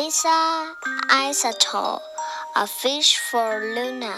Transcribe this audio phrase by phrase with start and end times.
[0.00, 0.74] Isa
[1.08, 2.00] Isato,
[2.56, 4.16] a fish for Luna.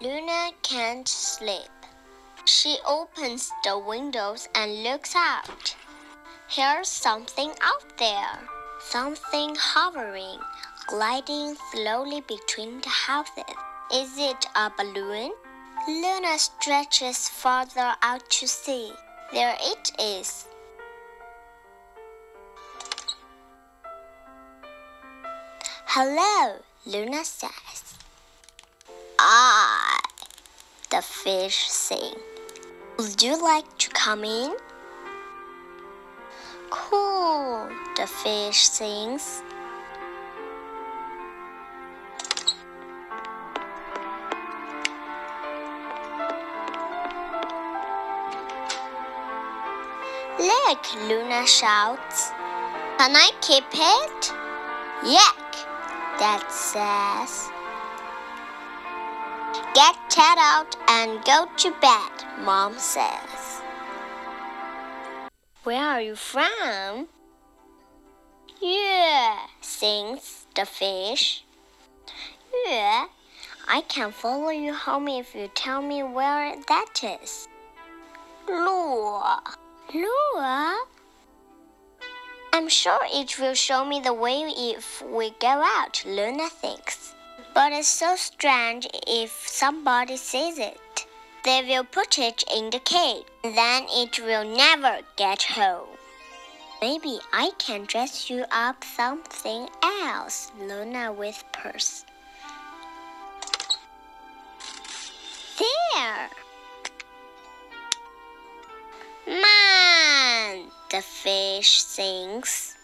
[0.00, 1.74] Luna can't sleep.
[2.44, 5.74] She opens the windows and looks out.
[6.46, 8.38] Here's something out there.
[8.80, 10.38] Something hovering,
[10.86, 13.42] gliding slowly between the houses.
[13.92, 15.32] Is it a balloon?
[15.88, 18.92] Luna stretches farther out to sea.
[19.30, 20.46] There it is.
[25.84, 26.56] Hello,
[26.86, 27.94] Luna says.
[29.18, 29.98] I,
[30.90, 32.14] the fish sing.
[32.98, 34.56] Would you like to come in?
[36.70, 39.42] Cool, the fish sings.
[50.48, 52.30] Look, Luna shouts.
[52.96, 54.32] Can I keep it?
[55.04, 55.52] Yuck,
[56.18, 57.50] Dad says.
[59.74, 62.12] Get Ted out and go to bed,
[62.46, 63.60] Mom says.
[65.64, 67.08] Where are you from?
[68.58, 71.44] Yeah, sings the fish.
[72.66, 73.08] Yeah,
[73.68, 77.48] I can follow you home if you tell me where that is.
[78.48, 79.42] Lure.
[79.94, 80.84] Lure?
[82.52, 87.14] I'm sure it will show me the way if we go out, Luna thinks.
[87.54, 91.06] But it's so strange if somebody sees it.
[91.42, 95.88] They will put it in the cave, then it will never get home.
[96.82, 102.04] Maybe I can dress you up something else, Luna whispers.
[105.58, 106.28] There!
[110.90, 112.74] The fish sings.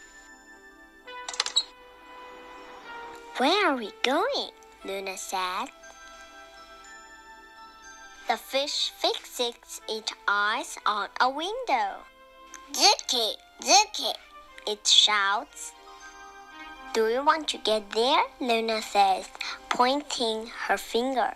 [3.38, 4.50] Where are we going?
[4.84, 5.68] Luna said.
[8.28, 12.04] The fish fixes its eyes on a window.
[12.72, 14.12] Tsuki, Tsuki,
[14.66, 15.72] it shouts.
[16.92, 18.24] Do you want to get there?
[18.38, 19.30] Luna says,
[19.70, 21.32] pointing her finger.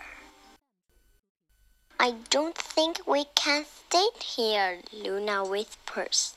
[1.99, 6.35] I don't think we can stay here, Luna whispers.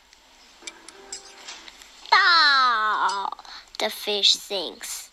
[3.81, 5.09] The fish sings.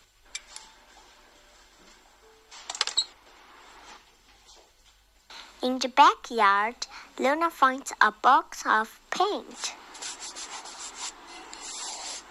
[5.63, 6.75] In the backyard,
[7.17, 9.73] Luna finds a box of paint.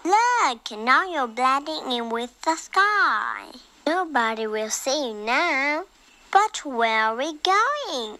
[0.05, 3.51] Look, now you're blending in with the sky.
[3.85, 5.83] Nobody will see you now.
[6.31, 8.17] But where are we going?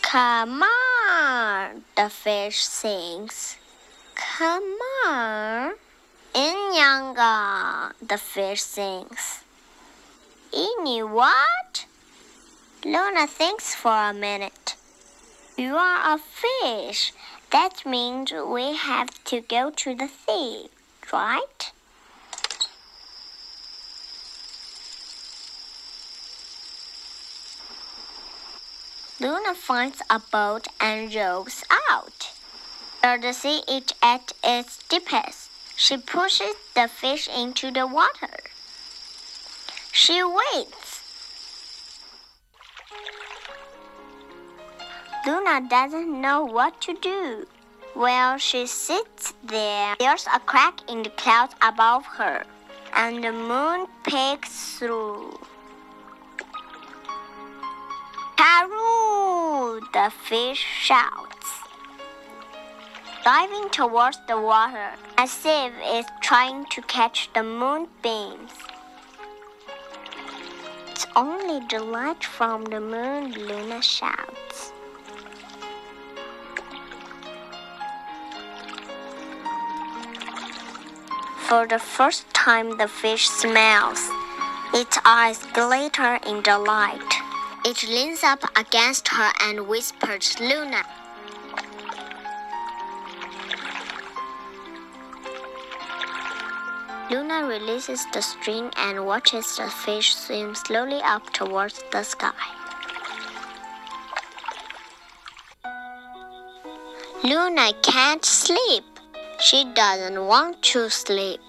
[0.00, 3.56] Come on, the fish sings.
[4.14, 5.74] Come on.
[6.94, 9.42] Inyanga, uh, the fish sings.
[10.52, 11.86] Ini what?
[12.84, 14.76] Luna thinks for a minute.
[15.58, 17.12] You are a fish.
[17.50, 20.68] That means we have to go to the sea,
[21.12, 21.72] right?
[29.18, 32.30] Luna finds a boat and rows out.
[33.00, 38.38] Where the sea is at its deepest, she pushes the fish into the water.
[39.92, 41.00] She waits.
[45.26, 47.46] Luna doesn't know what to do.
[47.94, 52.44] While she sits there, there's a crack in the clouds above her,
[52.92, 55.38] and the moon peeks through.
[58.36, 59.80] Karoo!
[59.92, 61.33] The fish shouts,
[63.24, 68.52] diving towards the water as if it's trying to catch the moonbeams.
[70.90, 74.72] It's only the light from the moon, Luna shouts.
[81.48, 84.10] For the first time, the fish smiles.
[84.74, 87.12] Its eyes glitter in the light.
[87.64, 90.84] It leans up against her and whispers, Luna.
[97.10, 102.32] Luna releases the string and watches the fish swim slowly up towards the sky.
[107.22, 108.84] Luna can't sleep.
[109.38, 111.40] She doesn't want to sleep.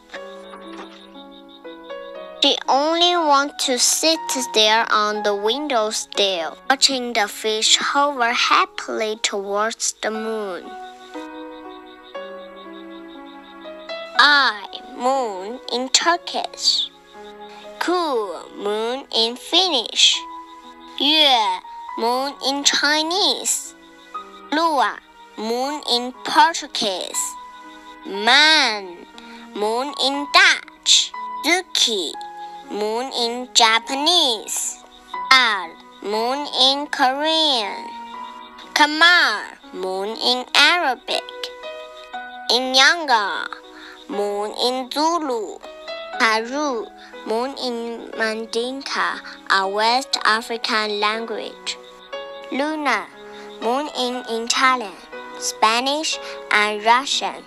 [2.44, 4.20] She only wants to sit
[4.54, 10.70] there on the windowsill, watching the fish hover happily towards the moon.
[14.20, 16.90] I, moon in Turkish.
[17.80, 20.18] Kuu, moon in Finnish.
[21.00, 21.60] Yue,
[21.98, 23.76] moon in Chinese.
[24.52, 24.98] Lua,
[25.38, 27.24] moon in Portuguese.
[28.06, 29.06] Maan,
[29.54, 31.12] moon in Dutch.
[31.44, 32.12] Tsuki,
[32.72, 34.78] moon in Japanese.
[35.32, 35.70] Al,
[36.02, 37.86] moon in Korean.
[38.74, 41.24] Kamar, moon in Arabic.
[42.50, 43.46] Inyanga,
[44.10, 45.58] moon in Zulu.
[46.20, 46.86] Haru,
[47.28, 49.20] moon in Mandinka,
[49.52, 51.78] a West African language.
[52.52, 53.08] Luna,
[53.62, 54.96] moon in Italian,
[55.40, 56.18] Spanish,
[56.52, 57.44] and Russian.